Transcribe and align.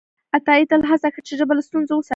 عطایي 0.37 0.65
تل 0.71 0.81
هڅه 0.89 1.07
کړې 1.13 1.23
چې 1.27 1.33
ژبه 1.39 1.53
له 1.57 1.63
ستونزو 1.67 1.93
وساتي. 1.95 2.09